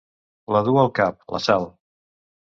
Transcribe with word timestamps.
La 0.53 0.61
du 0.67 0.71
al 0.83 0.89
cap, 0.99 1.19
la 1.35 1.41
Sal. 1.47 1.67